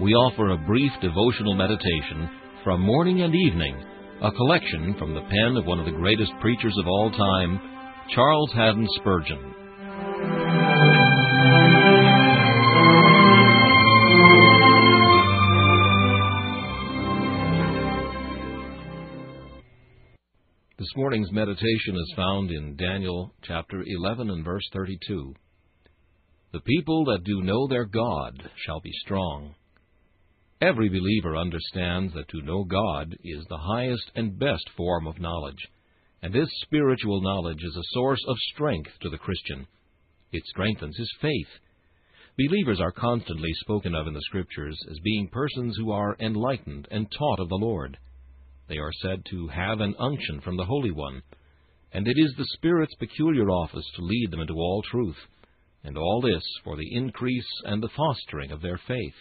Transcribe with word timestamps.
we 0.00 0.12
offer 0.14 0.50
a 0.50 0.58
brief 0.58 0.92
devotional 1.02 1.54
meditation 1.54 2.30
from 2.62 2.80
morning 2.80 3.22
and 3.22 3.34
evening, 3.34 3.84
a 4.22 4.30
collection 4.30 4.94
from 4.96 5.12
the 5.12 5.22
pen 5.22 5.56
of 5.56 5.66
one 5.66 5.80
of 5.80 5.86
the 5.86 5.90
greatest 5.90 6.30
preachers 6.40 6.74
of 6.78 6.86
all 6.86 7.10
time, 7.10 7.60
Charles 8.14 8.52
Haddon 8.52 8.86
Spurgeon. 8.94 9.54
This 20.78 20.88
morning's 20.94 21.32
meditation 21.32 21.96
is 21.96 22.14
found 22.14 22.52
in 22.52 22.76
Daniel 22.76 23.34
chapter 23.42 23.82
11 23.84 24.30
and 24.30 24.44
verse 24.44 24.62
32. 24.72 25.34
The 26.52 26.60
people 26.60 27.04
that 27.06 27.24
do 27.24 27.42
know 27.42 27.66
their 27.66 27.84
God 27.84 28.48
shall 28.64 28.80
be 28.80 28.92
strong 29.04 29.56
Every 30.60 30.88
believer 30.88 31.36
understands 31.36 32.12
that 32.14 32.28
to 32.30 32.42
know 32.42 32.64
God 32.64 33.16
is 33.22 33.44
the 33.44 33.58
highest 33.58 34.10
and 34.16 34.36
best 34.36 34.68
form 34.76 35.06
of 35.06 35.20
knowledge, 35.20 35.68
and 36.20 36.34
this 36.34 36.48
spiritual 36.62 37.20
knowledge 37.20 37.62
is 37.62 37.76
a 37.76 37.94
source 37.94 38.24
of 38.26 38.36
strength 38.52 38.90
to 39.02 39.08
the 39.08 39.18
Christian. 39.18 39.68
It 40.32 40.42
strengthens 40.46 40.96
his 40.96 41.12
faith. 41.20 41.60
Believers 42.36 42.80
are 42.80 42.90
constantly 42.90 43.52
spoken 43.60 43.94
of 43.94 44.08
in 44.08 44.14
the 44.14 44.20
Scriptures 44.22 44.76
as 44.90 44.98
being 44.98 45.28
persons 45.28 45.76
who 45.76 45.92
are 45.92 46.16
enlightened 46.18 46.88
and 46.90 47.08
taught 47.08 47.38
of 47.38 47.48
the 47.48 47.54
Lord. 47.54 47.96
They 48.68 48.78
are 48.78 48.92
said 49.00 49.24
to 49.30 49.46
have 49.46 49.80
an 49.80 49.94
unction 50.00 50.40
from 50.40 50.56
the 50.56 50.64
Holy 50.64 50.90
One, 50.90 51.22
and 51.92 52.08
it 52.08 52.16
is 52.18 52.34
the 52.36 52.48
Spirit's 52.54 52.96
peculiar 52.96 53.48
office 53.48 53.86
to 53.94 54.02
lead 54.02 54.32
them 54.32 54.40
into 54.40 54.54
all 54.54 54.82
truth, 54.82 55.18
and 55.84 55.96
all 55.96 56.20
this 56.20 56.42
for 56.64 56.76
the 56.76 56.96
increase 56.96 57.48
and 57.62 57.80
the 57.80 57.90
fostering 57.96 58.50
of 58.50 58.60
their 58.60 58.80
faith. 58.88 59.14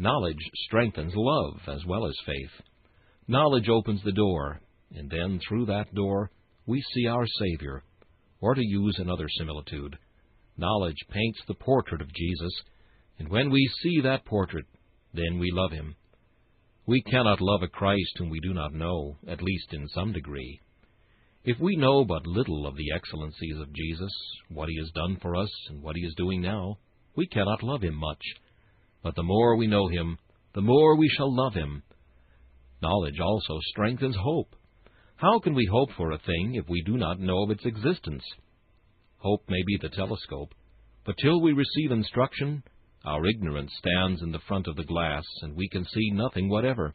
Knowledge 0.00 0.50
strengthens 0.64 1.12
love 1.14 1.60
as 1.68 1.84
well 1.84 2.06
as 2.06 2.16
faith. 2.24 2.62
Knowledge 3.28 3.68
opens 3.68 4.02
the 4.02 4.12
door, 4.12 4.62
and 4.94 5.10
then 5.10 5.38
through 5.46 5.66
that 5.66 5.94
door 5.94 6.30
we 6.64 6.82
see 6.94 7.06
our 7.06 7.26
Savior. 7.26 7.82
Or 8.40 8.54
to 8.54 8.64
use 8.64 8.96
another 8.98 9.26
similitude, 9.28 9.98
knowledge 10.56 10.96
paints 11.10 11.40
the 11.46 11.52
portrait 11.52 12.00
of 12.00 12.14
Jesus, 12.14 12.62
and 13.18 13.28
when 13.28 13.50
we 13.50 13.70
see 13.82 14.00
that 14.00 14.24
portrait, 14.24 14.64
then 15.12 15.38
we 15.38 15.50
love 15.52 15.72
him. 15.72 15.94
We 16.86 17.02
cannot 17.02 17.42
love 17.42 17.62
a 17.62 17.68
Christ 17.68 18.12
whom 18.16 18.30
we 18.30 18.40
do 18.40 18.54
not 18.54 18.72
know, 18.72 19.18
at 19.28 19.42
least 19.42 19.74
in 19.74 19.86
some 19.88 20.14
degree. 20.14 20.62
If 21.44 21.60
we 21.60 21.76
know 21.76 22.06
but 22.06 22.26
little 22.26 22.66
of 22.66 22.74
the 22.74 22.90
excellencies 22.96 23.58
of 23.58 23.74
Jesus, 23.74 24.12
what 24.48 24.70
he 24.70 24.78
has 24.78 24.90
done 24.94 25.18
for 25.20 25.36
us, 25.36 25.50
and 25.68 25.82
what 25.82 25.96
he 25.96 26.06
is 26.06 26.14
doing 26.16 26.40
now, 26.40 26.78
we 27.14 27.26
cannot 27.26 27.62
love 27.62 27.82
him 27.82 27.96
much. 27.96 28.22
But 29.02 29.14
the 29.14 29.22
more 29.22 29.56
we 29.56 29.66
know 29.66 29.88
him, 29.88 30.18
the 30.54 30.60
more 30.60 30.96
we 30.96 31.08
shall 31.08 31.34
love 31.34 31.54
him. 31.54 31.82
Knowledge 32.82 33.20
also 33.20 33.58
strengthens 33.70 34.16
hope. 34.16 34.54
How 35.16 35.38
can 35.38 35.54
we 35.54 35.66
hope 35.66 35.90
for 35.92 36.12
a 36.12 36.18
thing 36.18 36.54
if 36.54 36.68
we 36.68 36.82
do 36.82 36.96
not 36.96 37.20
know 37.20 37.42
of 37.42 37.50
its 37.50 37.64
existence? 37.64 38.24
Hope 39.18 39.42
may 39.48 39.62
be 39.66 39.76
the 39.76 39.90
telescope, 39.90 40.54
but 41.04 41.16
till 41.18 41.40
we 41.40 41.52
receive 41.52 41.92
instruction, 41.92 42.62
our 43.04 43.26
ignorance 43.26 43.72
stands 43.78 44.22
in 44.22 44.32
the 44.32 44.40
front 44.48 44.66
of 44.66 44.76
the 44.76 44.84
glass, 44.84 45.24
and 45.42 45.54
we 45.54 45.68
can 45.68 45.84
see 45.84 46.10
nothing 46.10 46.48
whatever. 46.48 46.94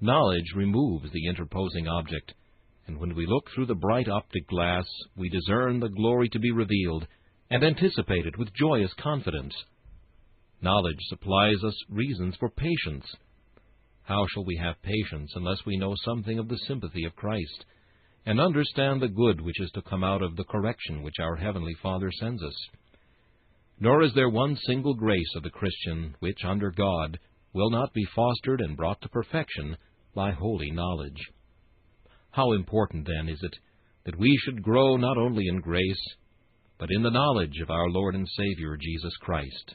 Knowledge 0.00 0.52
removes 0.54 1.10
the 1.12 1.26
interposing 1.26 1.88
object, 1.88 2.34
and 2.86 2.98
when 2.98 3.14
we 3.14 3.26
look 3.26 3.48
through 3.50 3.66
the 3.66 3.74
bright 3.74 4.08
optic 4.08 4.46
glass, 4.48 4.86
we 5.16 5.28
discern 5.28 5.80
the 5.80 5.88
glory 5.88 6.28
to 6.30 6.38
be 6.38 6.50
revealed, 6.52 7.06
and 7.50 7.64
anticipate 7.64 8.26
it 8.26 8.38
with 8.38 8.54
joyous 8.54 8.92
confidence. 8.94 9.54
Knowledge 10.62 11.00
supplies 11.08 11.62
us 11.64 11.76
reasons 11.90 12.34
for 12.36 12.48
patience. 12.48 13.04
How 14.02 14.24
shall 14.32 14.44
we 14.44 14.56
have 14.56 14.80
patience 14.82 15.32
unless 15.34 15.58
we 15.66 15.76
know 15.76 15.94
something 16.04 16.38
of 16.38 16.48
the 16.48 16.58
sympathy 16.66 17.04
of 17.04 17.16
Christ, 17.16 17.64
and 18.24 18.40
understand 18.40 19.00
the 19.00 19.08
good 19.08 19.40
which 19.40 19.60
is 19.60 19.70
to 19.72 19.82
come 19.82 20.02
out 20.02 20.22
of 20.22 20.36
the 20.36 20.44
correction 20.44 21.02
which 21.02 21.20
our 21.20 21.36
Heavenly 21.36 21.74
Father 21.82 22.10
sends 22.10 22.42
us? 22.42 22.68
Nor 23.78 24.02
is 24.02 24.14
there 24.14 24.30
one 24.30 24.56
single 24.66 24.94
grace 24.94 25.34
of 25.36 25.42
the 25.42 25.50
Christian 25.50 26.14
which, 26.20 26.38
under 26.44 26.70
God, 26.70 27.18
will 27.52 27.70
not 27.70 27.92
be 27.92 28.06
fostered 28.14 28.60
and 28.60 28.76
brought 28.76 29.00
to 29.02 29.08
perfection 29.08 29.76
by 30.14 30.30
holy 30.30 30.70
knowledge. 30.70 31.20
How 32.30 32.52
important, 32.52 33.06
then, 33.06 33.28
is 33.28 33.40
it 33.42 33.54
that 34.06 34.18
we 34.18 34.36
should 34.44 34.62
grow 34.62 34.96
not 34.96 35.18
only 35.18 35.46
in 35.48 35.60
grace, 35.60 36.14
but 36.78 36.90
in 36.90 37.02
the 37.02 37.10
knowledge 37.10 37.60
of 37.62 37.70
our 37.70 37.88
Lord 37.90 38.14
and 38.14 38.26
Savior 38.28 38.76
Jesus 38.80 39.14
Christ. 39.20 39.74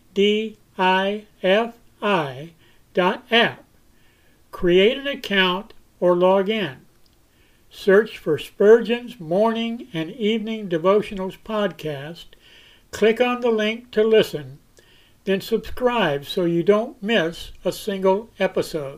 d 0.13 0.57
i 0.77 1.25
f 1.41 1.75
i 2.01 2.51
app. 2.97 3.63
Create 4.51 4.97
an 4.97 5.07
account 5.07 5.73
or 5.99 6.15
log 6.15 6.49
in. 6.49 6.77
Search 7.69 8.17
for 8.17 8.37
Spurgeon's 8.37 9.19
Morning 9.19 9.87
and 9.93 10.11
Evening 10.11 10.67
Devotionals 10.67 11.37
podcast. 11.45 12.25
Click 12.91 13.21
on 13.21 13.39
the 13.39 13.51
link 13.51 13.91
to 13.91 14.03
listen, 14.03 14.59
then 15.23 15.39
subscribe 15.39 16.25
so 16.25 16.43
you 16.43 16.63
don't 16.63 17.01
miss 17.01 17.51
a 17.63 17.71
single 17.71 18.29
episode. 18.39 18.89